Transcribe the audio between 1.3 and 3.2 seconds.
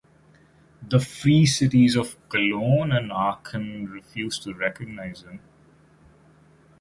cities of Cologne and